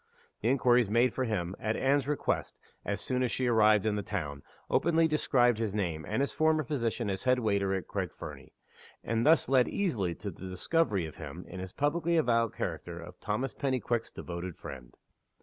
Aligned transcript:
The 0.41 0.49
inquiries 0.49 0.89
made 0.89 1.13
for 1.13 1.25
him, 1.25 1.55
at 1.59 1.75
Anne's 1.75 2.07
request, 2.07 2.57
as 2.83 3.01
soon 3.01 3.21
as 3.21 3.31
she 3.31 3.45
arrived 3.45 3.85
in 3.85 3.97
the 3.97 4.01
town, 4.01 4.41
openly 4.67 5.07
described 5.07 5.59
his 5.59 5.75
name, 5.75 6.05
and 6.09 6.21
his 6.23 6.31
former 6.31 6.63
position 6.63 7.07
as 7.07 7.25
headwaiter 7.25 7.71
at 7.75 7.87
Craig 7.87 8.11
Fernie 8.11 8.55
and 9.03 9.23
thu 9.23 9.29
s 9.33 9.47
led 9.47 9.67
easily 9.67 10.15
to 10.15 10.31
the 10.31 10.49
discovery 10.49 11.05
of 11.05 11.17
him, 11.17 11.45
in 11.47 11.59
his 11.59 11.71
publicly 11.71 12.17
avowed 12.17 12.51
character 12.55 12.99
of 12.99 13.19
Thomas 13.19 13.53
Pennyquick's 13.53 14.09
devoted 14.09 14.57
friend. 14.57 14.97